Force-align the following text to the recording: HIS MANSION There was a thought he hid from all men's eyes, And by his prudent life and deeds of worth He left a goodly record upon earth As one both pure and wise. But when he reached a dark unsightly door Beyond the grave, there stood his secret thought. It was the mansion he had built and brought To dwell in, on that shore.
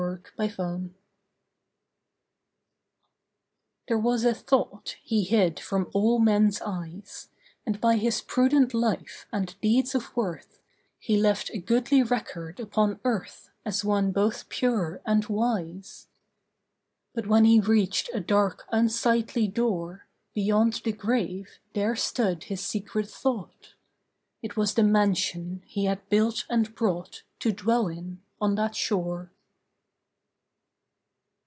HIS 0.39 0.57
MANSION 0.57 0.95
There 3.87 3.99
was 3.99 4.25
a 4.25 4.33
thought 4.33 4.97
he 5.03 5.23
hid 5.23 5.59
from 5.59 5.91
all 5.93 6.17
men's 6.17 6.59
eyes, 6.61 7.29
And 7.67 7.79
by 7.79 7.97
his 7.97 8.19
prudent 8.21 8.73
life 8.73 9.27
and 9.31 9.53
deeds 9.61 9.93
of 9.93 10.13
worth 10.17 10.59
He 10.97 11.17
left 11.17 11.51
a 11.51 11.59
goodly 11.59 12.01
record 12.01 12.59
upon 12.59 12.99
earth 13.03 13.51
As 13.63 13.85
one 13.85 14.11
both 14.11 14.49
pure 14.49 15.01
and 15.05 15.27
wise. 15.27 16.07
But 17.13 17.27
when 17.27 17.45
he 17.45 17.59
reached 17.59 18.09
a 18.11 18.19
dark 18.19 18.65
unsightly 18.71 19.47
door 19.47 20.07
Beyond 20.33 20.81
the 20.83 20.93
grave, 20.93 21.59
there 21.73 21.95
stood 21.95 22.45
his 22.45 22.61
secret 22.61 23.07
thought. 23.07 23.75
It 24.41 24.57
was 24.57 24.73
the 24.73 24.83
mansion 24.83 25.61
he 25.67 25.85
had 25.85 26.09
built 26.09 26.45
and 26.49 26.73
brought 26.73 27.21
To 27.41 27.51
dwell 27.51 27.87
in, 27.87 28.19
on 28.41 28.55
that 28.55 28.75
shore. 28.75 29.31